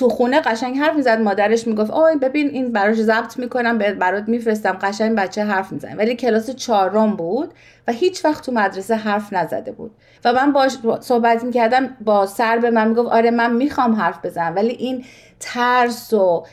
تو 0.00 0.08
خونه 0.08 0.40
قشنگ 0.40 0.78
حرف 0.78 0.96
می‌زد 0.96 1.20
مادرش 1.20 1.66
می‌گفت 1.66 1.90
آی 1.90 2.16
ببین 2.16 2.48
این 2.48 2.72
براش 2.72 2.96
ضبط 2.96 3.38
می‌کنم 3.38 3.78
برات 3.78 4.28
میفرستم. 4.28 4.78
قشنگ 4.82 5.16
بچه 5.16 5.44
حرف 5.44 5.72
می‌زنه 5.72 5.94
ولی 5.94 6.14
کلاس 6.14 6.50
چهارم 6.50 7.16
بود 7.16 7.54
و 7.88 7.92
هیچ 7.92 8.24
وقت 8.24 8.46
تو 8.46 8.52
مدرسه 8.52 8.94
حرف 8.94 9.32
نزده 9.32 9.72
بود. 9.72 9.90
و 10.24 10.32
من 10.32 10.52
باش 10.52 10.76
صحبت 11.00 11.44
می‌کردم 11.44 11.96
با 12.04 12.26
سر 12.26 12.58
به 12.58 12.70
من 12.70 12.88
می‌گفت 12.88 13.08
آره 13.08 13.30
من 13.30 13.52
می‌خوام 13.52 13.94
حرف 13.94 14.24
بزنم. 14.24 14.56
ولی 14.56 14.70
این 14.70 15.04
ترس 15.40 16.12
و 16.12 16.44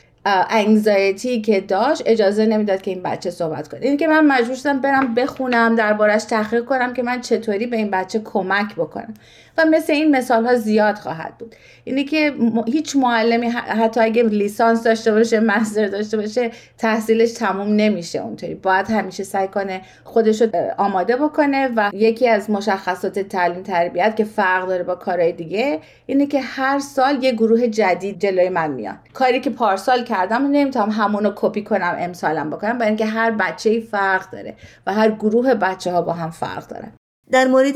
انگزایتی 0.50 1.42
که 1.42 1.62
داشت 1.62 2.04
اجازه 2.06 2.46
نمی‌داد 2.46 2.82
که 2.82 2.92
این 2.92 3.04
بچه 3.04 3.32
صحبت 3.32 3.68
کنه. 3.68 3.82
این 3.82 3.98
که 3.98 4.08
من 4.08 4.26
مجبور 4.26 4.56
شدم 4.56 4.82
برم 4.82 5.14
بخونم 5.14 5.76
دربارش 5.76 6.24
تحقیق 6.24 6.66
کنم 6.66 6.94
که 6.94 7.04
من 7.04 7.22
چطوری 7.22 7.68
به 7.68 7.78
این 7.78 7.92
بچه 7.92 8.20
کمک 8.20 8.76
بکنم. 8.76 9.14
و 9.58 9.66
مثل 9.66 9.94
این 9.94 10.16
مثال 10.16 10.46
ها 10.46 10.56
زیاد 10.56 10.96
خواهد 10.96 11.38
بود. 11.38 11.56
اینه 11.84 12.04
که 12.04 12.34
هیچ 12.68 12.96
معلمی 12.96 13.48
حتی 13.48 14.00
اگه 14.00 14.24
لیسانس 14.24 14.84
داشته 14.84 15.12
باشه 15.12 15.40
مستر 15.40 15.88
داشته 15.88 16.18
باشه 16.18 16.52
تحصیلش 16.78 17.32
تموم 17.32 17.76
نمیشه 17.76 18.20
اونطوری. 18.20 18.56
باید 18.56 18.86
همیشه 18.90 19.24
سعی 19.24 19.48
کنه 19.48 19.82
خودش 20.04 20.42
رو 20.42 20.48
آماده 20.78 21.16
بکنه 21.16 21.70
و 21.76 21.90
یکی 21.94 22.28
از 22.28 22.50
مشخصات 22.50 23.20
تعلیم 23.20 23.64
تربیت 23.64 24.16
که 24.16 24.24
فرق 24.24 24.68
داره 24.68 24.84
با 24.84 24.96
کارهای 24.96 25.32
دیگه 25.32 25.80
اینه 26.06 26.26
که 26.26 26.42
هر 26.42 26.80
سال 26.80 27.24
یه 27.24 27.32
گروه 27.32 27.68
جدید 27.68 28.20
جلوی 28.20 28.50
من 28.50 28.72
میاد. 28.72 28.96
کاری 29.14 29.40
که 29.40 29.50
پارسال 29.50 30.04
کردم. 30.18 30.46
و 30.46 30.48
نمی‌تونم 30.48 30.90
همونو 30.90 31.32
کپی 31.36 31.64
کنم 31.64 31.96
امسالم 32.00 32.50
بکنم 32.50 32.78
برای 32.78 32.88
اینکه 32.88 33.06
هر 33.06 33.32
بچه 33.32 33.80
فرق 33.80 34.32
داره 34.32 34.56
و 34.88 34.94
هر 34.94 35.12
گروه 35.12 35.54
بچه 35.54 35.92
ها 35.92 36.02
با 36.02 36.14
هم 36.14 36.32
فرق 36.32 36.68
دارن. 36.68 36.92
در 37.32 37.48
مورد 37.48 37.76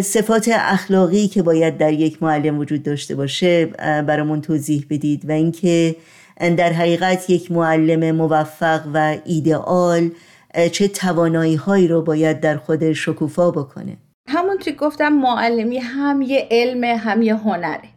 صفات 0.00 0.50
اخلاقی 0.52 1.28
که 1.28 1.42
باید 1.42 1.78
در 1.78 1.92
یک 1.92 2.22
معلم 2.22 2.58
وجود 2.58 2.82
داشته 2.82 3.14
باشه 3.14 3.66
برامون 4.06 4.40
توضیح 4.40 4.86
بدید 4.90 5.28
و 5.28 5.32
اینکه 5.32 5.96
در 6.56 6.72
حقیقت 6.72 7.30
یک 7.30 7.52
معلم 7.52 8.16
موفق 8.16 8.80
و 8.94 9.16
ایدئال 9.24 10.10
چه 10.72 10.88
توانایی 10.88 11.56
هایی 11.56 11.88
رو 11.88 12.02
باید 12.02 12.40
در 12.40 12.56
خود 12.56 12.92
شکوفا 12.92 13.50
بکنه؟ 13.50 13.96
همون 14.28 14.58
گفتم 14.78 15.08
معلمی 15.08 15.78
هم 15.78 16.22
یه 16.22 16.48
علم 16.50 16.84
هم 16.84 17.22
یه 17.22 17.34
هنره. 17.34 17.88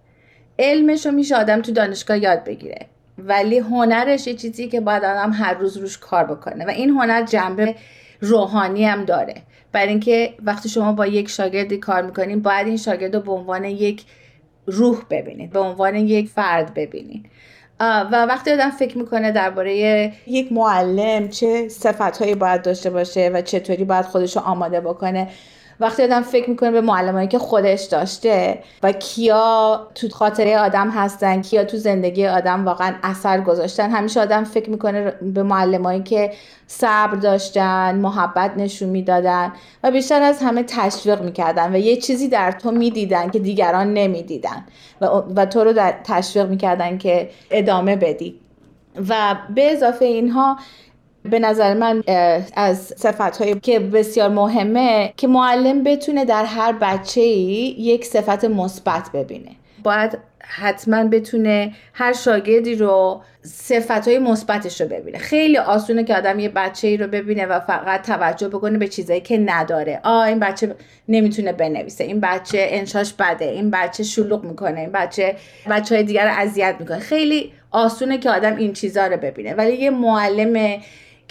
علمش 0.59 1.05
رو 1.05 1.11
میشه 1.11 1.35
آدم 1.35 1.61
تو 1.61 1.71
دانشگاه 1.71 2.17
یاد 2.19 2.43
بگیره. 2.43 2.85
ولی 3.17 3.57
هنرش 3.59 4.27
یه 4.27 4.33
چیزی 4.33 4.67
که 4.67 4.81
باید 4.81 5.03
آدم 5.03 5.31
هر 5.31 5.53
روز 5.53 5.77
روش 5.77 5.97
کار 5.97 6.23
بکنه. 6.23 6.65
و 6.65 6.69
این 6.69 6.89
هنر 6.89 7.21
جنبه 7.23 7.75
روحانی 8.21 8.85
هم 8.85 9.05
داره. 9.05 9.33
برای 9.71 9.89
اینکه 9.89 10.33
وقتی 10.43 10.69
شما 10.69 10.93
با 10.93 11.05
یک 11.05 11.29
شاگردی 11.29 11.77
کار 11.77 12.01
می‌کنین 12.01 12.41
باید 12.41 12.67
این 12.67 12.77
شاگرد 12.77 13.15
رو 13.15 13.21
به 13.21 13.31
عنوان 13.31 13.65
یک 13.65 14.03
روح 14.65 15.01
ببینید 15.09 15.51
به 15.51 15.59
عنوان 15.59 15.95
یک 15.95 16.29
فرد 16.29 16.73
ببینید. 16.73 17.25
و 17.79 18.25
وقتی 18.25 18.51
آدم 18.51 18.69
فکر 18.69 18.97
می‌کنه 18.97 19.31
درباره 19.31 19.73
یک 20.27 20.51
معلم 20.51 21.29
چه 21.29 21.69
صفتهایی 21.69 22.35
باید 22.35 22.61
داشته 22.61 22.89
باشه 22.89 23.31
و 23.33 23.41
چطوری 23.41 23.83
باید 23.83 24.05
خودش 24.05 24.35
رو 24.35 24.41
آماده 24.41 24.81
بکنه 24.81 25.29
وقتی 25.79 26.03
آدم 26.03 26.21
فکر 26.21 26.49
می‌کنه 26.49 26.71
به 26.71 26.81
معلمایی 26.81 27.27
که 27.27 27.39
خودش 27.39 27.81
داشته 27.81 28.59
و 28.83 28.91
کیا 28.91 29.87
تو 29.95 30.09
خاطره 30.09 30.59
آدم 30.59 30.89
هستن 30.89 31.41
کیا 31.41 31.63
تو 31.63 31.77
زندگی 31.77 32.27
آدم 32.27 32.65
واقعا 32.65 32.95
اثر 33.03 33.41
گذاشتن 33.41 33.89
همیشه 33.89 34.21
آدم 34.21 34.43
فکر 34.43 34.69
می‌کنه 34.69 35.13
به 35.21 35.43
معلمایی 35.43 36.03
که 36.03 36.31
صبر 36.67 37.15
داشتن 37.15 37.95
محبت 37.95 38.51
نشون 38.57 38.89
می‌دادن 38.89 39.53
و 39.83 39.91
بیشتر 39.91 40.21
از 40.21 40.41
همه 40.41 40.63
تشویق 40.63 41.21
می‌کردن 41.21 41.75
و 41.75 41.77
یه 41.77 41.97
چیزی 41.97 42.27
در 42.27 42.51
تو 42.51 42.71
می‌دیدن 42.71 43.29
که 43.29 43.39
دیگران 43.39 43.93
نمی‌دیدن 43.93 44.65
و, 45.01 45.05
و 45.35 45.45
تو 45.45 45.63
رو 45.63 45.73
در 45.73 45.93
تشویق 46.03 46.49
می‌کردن 46.49 46.97
که 46.97 47.29
ادامه 47.51 47.95
بدی. 47.95 48.39
و 49.09 49.35
به 49.55 49.71
اضافه 49.71 50.05
اینها 50.05 50.57
به 51.25 51.39
نظر 51.39 51.73
من 51.73 52.03
از 52.55 52.93
صفت 52.97 53.37
هایی 53.37 53.59
که 53.59 53.79
بسیار 53.79 54.29
مهمه 54.29 55.13
که 55.17 55.27
معلم 55.27 55.83
بتونه 55.83 56.25
در 56.25 56.45
هر 56.45 56.71
بچه 56.71 57.21
ای 57.21 57.75
یک 57.77 58.05
صفت 58.05 58.45
مثبت 58.45 59.09
ببینه. 59.13 59.51
باید 59.83 60.17
حتما 60.39 61.03
بتونه 61.03 61.71
هر 61.93 62.13
شاگردی 62.13 62.75
رو 62.75 63.21
صفت 63.41 64.07
های 64.07 64.19
مثبتش 64.19 64.81
رو 64.81 64.87
ببینه. 64.87 65.17
خیلی 65.17 65.57
آسونه 65.57 66.03
که 66.03 66.15
آدم 66.15 66.39
یه 66.39 66.49
بچه 66.49 66.87
ای 66.87 66.97
رو 66.97 67.07
ببینه 67.07 67.45
و 67.45 67.59
فقط 67.59 68.05
توجه 68.05 68.47
بکنه 68.47 68.77
به 68.77 68.87
چیزایی 68.87 69.21
که 69.21 69.37
نداره. 69.37 69.99
آ 70.03 70.21
این 70.21 70.39
بچه 70.39 70.75
نمی‌تونه 71.07 71.53
بنویسه. 71.53 72.03
این 72.03 72.19
بچه 72.19 72.67
انشاش 72.69 73.13
بده. 73.13 73.45
این 73.45 73.71
بچه 73.71 74.03
شلوغ 74.03 74.43
می‌کنه. 74.43 74.79
این 74.79 74.91
بچه 74.91 75.35
بچه 75.69 75.95
های 75.95 76.03
دیگر 76.03 76.25
رو 76.25 76.31
اذیت 76.37 76.75
می‌کنه. 76.79 76.99
خیلی 76.99 77.53
آسونه 77.71 78.17
که 78.17 78.29
آدم 78.29 78.55
این 78.55 78.73
چیزا 78.73 79.07
رو 79.07 79.17
ببینه. 79.17 79.53
ولی 79.53 79.75
یه 79.75 79.89
معلم 79.89 80.81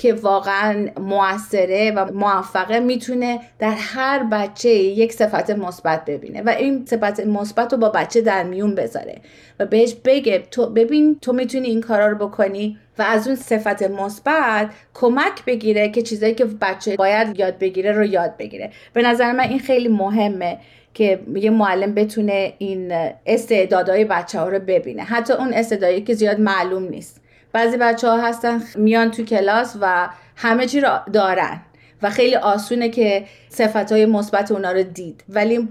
که 0.02 0.14
واقعا 0.14 0.88
موثره 1.00 1.92
و 1.96 2.12
موفقه 2.12 2.80
می‌تونه 2.80 3.40
در 3.58 3.74
هر 3.78 4.22
بچه 4.22 4.68
یک 4.70 5.12
صفت 5.12 5.50
مثبت 5.50 6.04
ببینه 6.04 6.42
و 6.42 6.48
این 6.48 6.86
صفت 6.86 7.20
مثبت 7.20 7.72
رو 7.72 7.78
با 7.78 7.88
بچه 7.88 8.20
در 8.20 8.42
میون 8.42 8.74
بذاره 8.74 9.20
و 9.58 9.66
بهش 9.66 9.94
بگه 10.04 10.38
تو 10.50 10.66
ببین 10.66 11.18
تو 11.20 11.32
می‌تونی 11.32 11.68
این 11.68 11.80
کارا 11.80 12.06
رو 12.06 12.28
بکنی 12.28 12.78
و 12.98 13.02
از 13.02 13.26
اون 13.26 13.36
صفت 13.36 13.82
مثبت 13.82 14.70
کمک 14.94 15.44
بگیره 15.46 15.88
که 15.88 16.02
چیزایی 16.02 16.34
که 16.34 16.44
بچه 16.44 16.96
باید 16.96 17.38
یاد 17.40 17.58
بگیره 17.58 17.92
رو 17.92 18.04
یاد 18.04 18.36
بگیره. 18.36 18.70
به 18.92 19.02
نظر 19.02 19.32
من 19.32 19.48
این 19.48 19.58
خیلی 19.58 19.88
مهمه 19.88 20.58
که 20.94 21.20
یه 21.34 21.50
معلم 21.50 21.94
بتونه 21.94 22.52
این 22.58 22.92
استعدادهای 23.26 24.04
بچه 24.04 24.38
ها 24.40 24.48
رو 24.48 24.58
ببینه. 24.58 25.02
حتی 25.02 25.32
اون 25.32 25.52
استعدادی 25.52 26.00
که 26.00 26.14
زیاد 26.14 26.40
معلوم 26.40 26.88
نیست. 26.88 27.21
بعضی 27.52 27.76
بچه 27.76 28.08
ها 28.08 28.20
هستن 28.20 28.62
میان 28.74 29.10
تو 29.10 29.22
کلاس 29.24 29.76
و 29.80 30.08
همه 30.36 30.66
چی 30.66 30.80
رو 30.80 30.98
دارن 31.12 31.60
و 32.02 32.10
خیلی 32.10 32.36
آسونه 32.36 32.88
که 32.88 33.24
صفت 33.48 33.92
های 33.92 34.06
مثبت 34.06 34.52
اونا 34.52 34.72
رو 34.72 34.82
دید. 34.82 35.24
ولی 35.28 35.68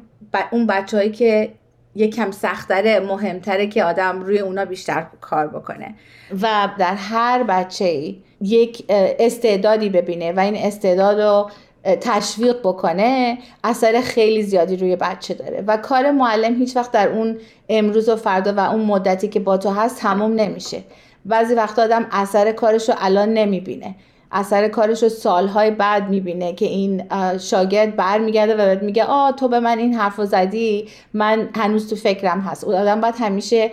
اون 0.52 0.68
بچههایی 0.68 1.12
که 1.12 1.52
یکم 1.96 2.32
سختره 2.32 3.00
مهمتره 3.00 3.68
که 3.68 3.84
آدم 3.84 4.22
روی 4.22 4.40
اونا 4.40 4.66
بیشتر 4.66 5.06
کار 5.22 5.48
بکنه. 5.48 5.96
و 6.42 6.70
در 6.78 6.96
هر 6.96 7.44
بچه 7.44 8.16
یک 8.42 8.86
استعدادی 9.20 9.90
ببینه 9.90 10.32
و 10.32 10.40
این 10.40 10.56
استعداد 10.56 11.22
رو 11.22 11.50
تشویق 11.84 12.60
بکنه 12.60 13.38
اثر 13.64 14.02
خیلی 14.02 14.44
زیادی 14.44 14.78
روی 14.78 14.96
بچه 14.96 15.34
داره. 15.34 15.64
و 15.68 15.78
کار 15.78 16.12
معلم 16.12 16.56
هیچ 16.56 16.76
وقت 16.76 16.92
در 16.92 17.10
اون 17.10 17.38
امروز 17.70 18.10
و 18.10 18.16
فردا 18.16 18.54
و 18.54 18.60
اون 18.60 18.86
مدتی 18.86 19.28
که 19.28 19.40
با 19.40 19.58
تو 19.58 19.70
هست 19.70 20.00
تموم 20.00 20.34
نمیشه. 20.34 20.84
بعضی 21.26 21.54
وقت 21.54 21.80
آدم 21.80 22.06
اثر 22.12 22.52
کارش 22.52 22.90
رو 22.90 22.96
الان 22.98 23.30
نمی‌بینه. 23.34 23.96
اثر 24.32 24.68
کارش 24.68 25.04
رو 25.04 25.10
سالهای 25.10 25.72
بعد 25.72 26.10
می‌بینه 26.10 26.54
که 26.54 26.66
این 26.66 27.04
شاگرد 27.38 27.96
برمیگرده 27.96 28.56
و 28.56 28.86
میگه 28.86 29.04
آ 29.04 29.32
تو 29.32 29.48
به 29.48 29.60
من 29.60 29.78
این 29.78 29.94
حرف 29.94 30.22
زدی 30.22 30.88
من 31.14 31.50
هنوز 31.56 31.90
تو 31.90 31.96
فکرم 31.96 32.40
هست. 32.40 32.64
آدم 32.64 33.02
باید 33.02 33.16
همیشه 33.20 33.72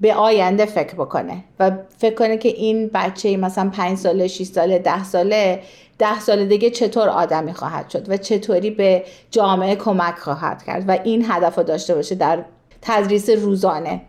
به 0.00 0.14
آینده 0.14 0.64
فکر 0.64 0.94
بکنه 0.94 1.44
و 1.60 1.70
فکر 1.98 2.14
کنه 2.14 2.36
که 2.36 2.48
این 2.48 2.90
بچه 2.94 3.36
مثلا 3.36 3.70
پنج 3.70 3.98
ساله 3.98 4.28
6 4.28 4.42
ساله 4.42 4.78
ده 4.78 5.04
ساله 5.04 5.62
ده 5.98 6.20
سال 6.20 6.44
دیگه 6.44 6.70
چطور 6.70 7.08
آدمی 7.08 7.52
خواهد 7.52 7.90
شد 7.90 8.10
و 8.10 8.16
چطوری 8.16 8.70
به 8.70 9.04
جامعه 9.30 9.76
کمک 9.76 10.14
خواهد 10.18 10.62
کرد 10.62 10.84
و 10.88 10.98
این 11.04 11.24
هدف 11.28 11.58
رو 11.58 11.62
داشته 11.62 11.94
باشه 11.94 12.14
در 12.14 12.44
تدریس 12.82 13.30
روزانه. 13.30 14.00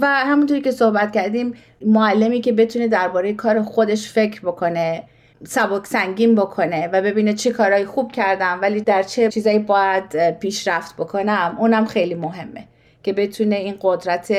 و 0.00 0.06
همونطوری 0.06 0.60
که 0.60 0.70
صحبت 0.70 1.12
کردیم 1.12 1.54
معلمی 1.86 2.40
که 2.40 2.52
بتونه 2.52 2.88
درباره 2.88 3.32
کار 3.32 3.62
خودش 3.62 4.08
فکر 4.08 4.40
بکنه 4.40 5.02
سبک 5.44 5.86
سنگین 5.86 6.34
بکنه 6.34 6.88
و 6.92 7.02
ببینه 7.02 7.34
چه 7.34 7.50
کارهایی 7.50 7.84
خوب 7.84 8.12
کردم 8.12 8.58
ولی 8.62 8.80
در 8.80 9.02
چه 9.02 9.28
چیزایی 9.28 9.58
باید 9.58 10.38
پیشرفت 10.38 10.96
بکنم 10.96 11.56
اونم 11.58 11.84
خیلی 11.84 12.14
مهمه 12.14 12.64
که 13.02 13.12
بتونه 13.12 13.56
این 13.56 13.74
قدرت 13.80 14.32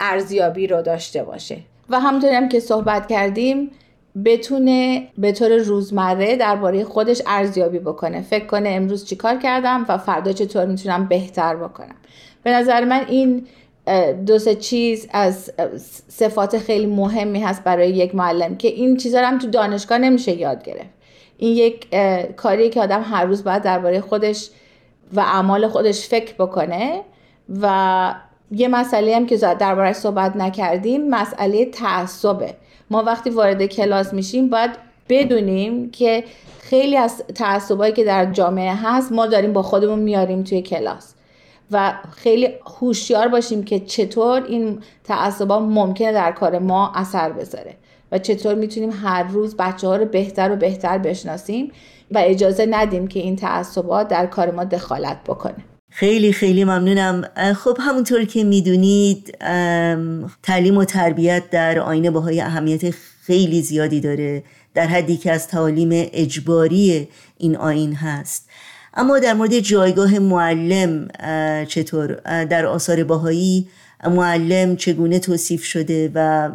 ارزیابی 0.00 0.66
رو 0.66 0.82
داشته 0.82 1.22
باشه. 1.24 1.56
و 1.90 2.00
همونطوری 2.00 2.34
هم 2.34 2.48
که 2.48 2.60
صحبت 2.60 3.06
کردیم 3.06 3.70
بتونه 4.24 5.08
به 5.18 5.32
طور 5.32 5.56
روزمره 5.56 6.36
درباره 6.36 6.84
خودش 6.84 7.22
ارزیابی 7.26 7.78
بکنه. 7.78 8.22
فکر 8.22 8.46
کنه 8.46 8.68
امروز 8.68 9.04
چیکار 9.04 9.36
کردم 9.36 9.86
و 9.88 9.98
فردا 9.98 10.32
چطور 10.32 10.66
می‌تونم 10.66 11.06
بهتر 11.06 11.56
بکنم. 11.56 11.94
به 12.42 12.52
نظر 12.52 12.84
من 12.84 13.04
این 13.08 13.46
دو 14.26 14.38
سه 14.38 14.54
چیز 14.54 15.08
از 15.12 15.52
صفات 16.08 16.58
خیلی 16.58 16.86
مهمی 16.86 17.40
هست 17.40 17.64
برای 17.64 17.90
یک 17.90 18.14
معلم 18.14 18.56
که 18.56 18.68
این 18.68 18.96
چیزا 18.96 19.20
هم 19.20 19.38
تو 19.38 19.46
دانشگاه 19.46 19.98
نمیشه 19.98 20.32
یاد 20.32 20.62
گرفت. 20.62 20.90
این 21.38 21.56
یک 21.56 21.86
کاریه 22.36 22.68
که 22.68 22.80
آدم 22.80 23.02
هر 23.02 23.24
روز 23.24 23.44
باید 23.44 23.62
درباره 23.62 24.00
خودش 24.00 24.50
و 25.14 25.20
اعمال 25.20 25.68
خودش 25.68 26.08
فکر 26.08 26.34
بکنه 26.34 27.00
و 27.62 28.14
یه 28.52 28.68
مسئله 28.68 29.16
هم 29.16 29.26
که 29.26 29.36
درباره 29.36 29.92
صحبت 29.92 30.36
نکردیم 30.36 31.08
مسئله 31.08 31.64
تعصبه. 31.64 32.54
ما 32.90 33.02
وقتی 33.02 33.30
وارد 33.30 33.66
کلاس 33.66 34.12
میشیم 34.12 34.50
باید 34.50 34.70
بدونیم 35.08 35.90
که 35.90 36.24
خیلی 36.60 36.96
از 36.96 37.22
تعصبایی 37.34 37.92
که 37.92 38.04
در 38.04 38.32
جامعه 38.32 38.74
هست 38.74 39.12
ما 39.12 39.26
داریم 39.26 39.52
با 39.52 39.62
خودمون 39.62 39.98
میاریم 39.98 40.42
توی 40.42 40.62
کلاس. 40.62 41.14
و 41.70 41.92
خیلی 42.16 42.48
هوشیار 42.80 43.28
باشیم 43.28 43.62
که 43.64 43.80
چطور 43.80 44.42
این 44.42 44.78
تعصبا 45.04 45.58
ممکنه 45.60 46.12
در 46.12 46.32
کار 46.32 46.58
ما 46.58 46.92
اثر 46.94 47.32
بذاره 47.32 47.76
و 48.12 48.18
چطور 48.18 48.54
می‌تونیم 48.54 48.90
هر 48.90 49.22
روز 49.22 49.56
بچه 49.56 49.86
ها 49.86 49.96
رو 49.96 50.04
بهتر 50.04 50.52
و 50.52 50.56
بهتر 50.56 50.98
بشناسیم 50.98 51.72
و 52.10 52.22
اجازه 52.26 52.66
ندیم 52.70 53.06
که 53.06 53.20
این 53.20 53.36
تعصبات 53.36 54.08
در 54.08 54.26
کار 54.26 54.50
ما 54.50 54.64
دخالت 54.64 55.16
بکنه. 55.26 55.54
خیلی 55.90 56.32
خیلی 56.32 56.64
ممنونم. 56.64 57.24
خب 57.56 57.76
همونطور 57.80 58.24
که 58.24 58.44
می‌دونید 58.44 59.38
تعلیم 60.42 60.76
و 60.76 60.84
تربیت 60.84 61.50
در 61.50 61.78
آینه 61.78 62.10
باهای 62.10 62.40
اهمیت 62.40 62.90
خیلی 63.26 63.62
زیادی 63.62 64.00
داره 64.00 64.42
در 64.74 64.86
حدی 64.86 65.16
که 65.16 65.32
از 65.32 65.48
تعالیم 65.48 65.88
اجباری 65.92 67.08
این 67.38 67.56
آین 67.56 67.94
هست. 67.94 68.49
اما 69.00 69.18
در 69.18 69.34
مورد 69.34 69.58
جایگاه 69.58 70.18
معلم 70.18 71.08
چطور؟ 71.64 72.14
در 72.44 72.66
آثار 72.66 73.04
باهایی 73.04 73.68
معلم 74.04 74.76
چگونه 74.76 75.18
توصیف 75.18 75.64
شده 75.64 76.10
و 76.14 76.50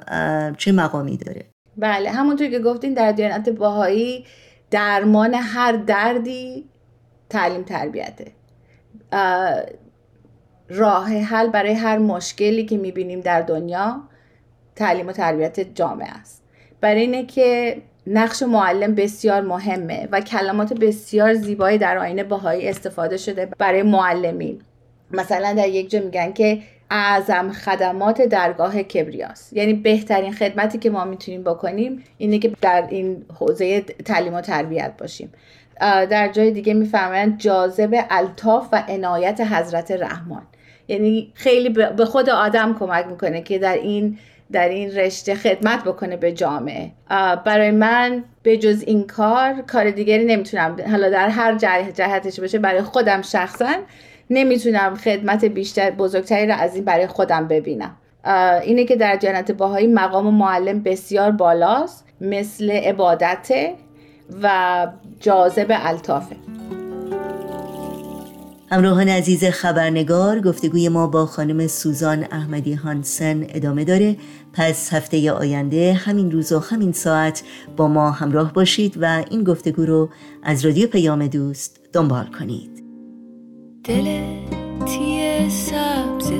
چه 0.57 0.71
مقامی 0.71 1.17
داره؟ 1.17 1.45
بله 1.77 2.09
همونطور 2.09 2.49
که 2.49 2.59
گفتین 2.59 2.93
در 2.93 3.11
دیانت 3.11 3.49
باهایی 3.49 4.25
درمان 4.71 5.33
هر 5.33 5.71
دردی 5.71 6.65
تعلیم 7.29 7.63
تربیته. 7.63 8.31
راه 10.69 11.07
حل 11.07 11.49
برای 11.49 11.73
هر 11.73 11.97
مشکلی 11.97 12.65
که 12.65 12.77
می‌بینیم 12.77 13.21
در 13.21 13.41
دنیا 13.41 14.01
تعلیم 14.75 15.07
و 15.07 15.11
تربیت 15.11 15.59
جامعه 15.75 16.09
است. 16.09 16.43
برای 16.81 17.01
اینه 17.01 17.25
که 17.25 17.81
نقش 18.07 18.43
معلم 18.43 18.95
بسیار 18.95 19.41
مهمه 19.41 20.07
و 20.11 20.21
کلمات 20.21 20.73
بسیار 20.73 21.33
زیبایی 21.33 21.77
در 21.77 21.97
آینه 21.97 22.23
باهایی 22.23 22.69
استفاده 22.69 23.17
شده 23.17 23.45
برای 23.57 23.83
معلمین. 23.83 24.61
مثلا 25.11 25.53
در 25.53 25.67
یک 25.67 25.89
جا 25.89 25.99
میگن 25.99 26.33
که 26.33 26.59
اعظم 26.89 27.51
خدمات 27.51 28.21
درگاه 28.21 28.83
کبریاست. 28.83 29.53
یعنی 29.53 29.73
بهترین 29.73 30.33
خدمتی 30.33 30.77
که 30.77 30.89
ما 30.89 31.05
می‌تونیم 31.05 31.43
بکنیم 31.43 32.03
اینه 32.17 32.39
که 32.39 32.51
در 32.61 32.87
این 32.89 33.25
حوزه 33.39 33.81
تعلیم 33.81 34.33
و 34.33 34.41
تربیت 34.41 34.93
باشیم. 34.97 35.31
در 35.81 36.31
جای 36.31 36.51
دیگه 36.51 36.73
میفرمایند 36.73 37.37
جاذب 37.37 38.05
الطاف 38.09 38.67
و 38.71 38.83
عنایت 38.87 39.41
حضرت 39.41 39.91
رحمان. 39.91 40.41
یعنی 40.87 41.31
خیلی 41.33 41.69
به 41.69 42.05
خود 42.05 42.29
آدم 42.29 42.75
کمک 42.79 43.07
می‌کنه 43.07 43.41
که 43.41 43.59
در 43.59 43.75
این 43.75 44.17
در 44.51 44.69
این 44.69 44.91
رشته 44.91 45.35
خدمت 45.35 45.83
بکنه 45.83 46.17
به 46.17 46.31
جامعه. 46.31 46.91
برای 47.45 47.71
من 47.71 48.23
به 48.43 48.57
جز 48.57 48.83
این 48.87 49.07
کار 49.07 49.61
کار 49.61 49.91
دیگری 49.91 50.25
نمی‌تونم. 50.25 50.75
حالا 50.91 51.09
در 51.09 51.29
هر 51.29 51.55
جهتش 51.91 52.39
باشه 52.39 52.59
برای 52.59 52.81
خودم 52.81 53.21
شخصا 53.21 53.73
نمی‌تونم 54.29 54.95
خدمت 54.95 55.45
بیشتر 55.45 55.91
بزرگتری 55.91 56.47
را 56.47 56.55
از 56.55 56.75
این 56.75 56.85
برای 56.85 57.07
خودم 57.07 57.47
ببینم. 57.47 57.95
اینه 58.63 58.85
که 58.85 58.95
در 58.95 59.17
جنت 59.17 59.51
باهایی 59.51 59.87
مقام 59.87 60.33
معلم 60.33 60.83
بسیار 60.83 61.31
بالاست 61.31 62.05
مثل 62.21 62.71
عبادت 62.71 63.51
و 64.43 64.87
جاذب 65.19 65.67
الطافه. 65.69 66.35
همراهان 68.71 69.07
عزیز 69.07 69.43
خبرنگار 69.43 70.39
گفتگوی 70.41 70.89
ما 70.89 71.07
با 71.07 71.25
خانم 71.25 71.67
سوزان 71.67 72.23
احمدی 72.31 72.73
هانسن 72.73 73.45
ادامه 73.49 73.83
داره. 73.83 74.17
پس 74.53 74.93
هفته 74.93 75.31
آینده 75.31 75.93
همین 75.93 76.31
روز 76.31 76.51
و 76.51 76.59
همین 76.59 76.91
ساعت 76.91 77.43
با 77.77 77.87
ما 77.87 78.11
همراه 78.11 78.53
باشید 78.53 78.97
و 79.01 79.23
این 79.31 79.43
گفتگو 79.43 79.85
رو 79.85 80.09
از 80.43 80.65
رادیو 80.65 80.87
پیام 80.87 81.27
دوست 81.27 81.79
دنبال 81.93 82.25
کنید. 82.39 82.83
دل 83.83 84.21
تیه 84.85 85.49
سبز 85.49 86.31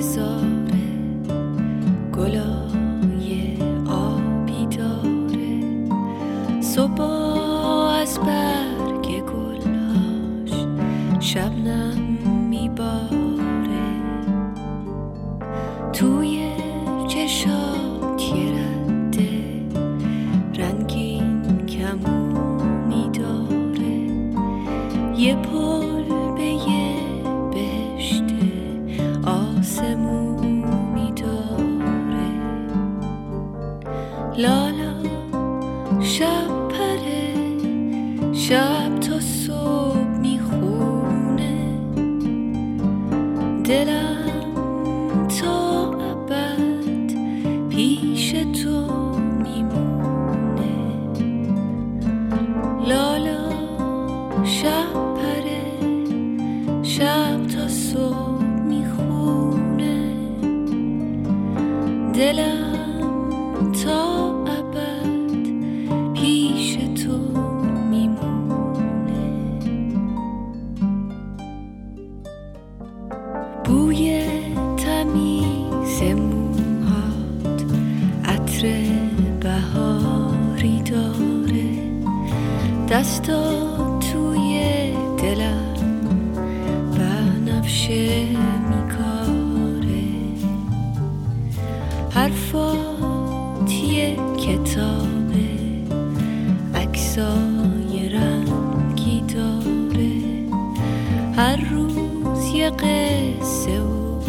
دلم 43.68 44.26
تا 44.26 44.35
دستا 83.26 84.00
توی 84.00 84.62
دلم 85.18 85.76
بنفشه 86.92 88.26
میکاره. 88.70 90.06
حرفات 92.10 93.72
یه 93.72 94.18
کتابه 94.38 95.50
عکسای 96.76 98.10
رنگی 98.10 99.24
داره. 99.36 100.22
هر 101.36 101.70
روز 101.72 102.46
یه 102.54 102.70
قصه 102.70 103.82
و 103.82 104.22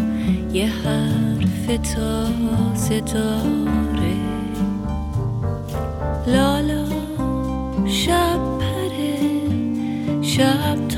یه 0.52 0.66
حرف 0.66 1.66
تازه 1.94 3.00
داره. 3.00 4.16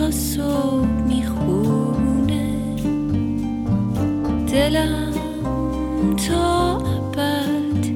تا 0.09 0.13
صبح 0.13 0.87
می‌خونه. 1.09 2.47
دلم 4.53 5.13
تا 6.29 6.77
ابد 6.77 7.87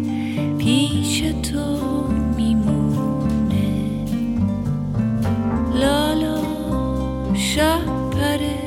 پیش 0.58 1.20
تو 1.20 2.04
میمونه. 2.36 4.04
لالا 5.80 6.40
شب 7.34 8.10
پره 8.10 8.58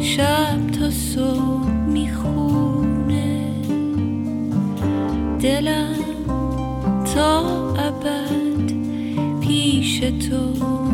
شب 0.00 0.66
تا 0.80 0.90
صبح 0.90 1.70
می‌خونه. 1.70 3.52
دلم 5.40 5.96
تا 7.14 7.40
ابد 7.74 8.72
پیش 9.40 10.00
تو 10.00 10.85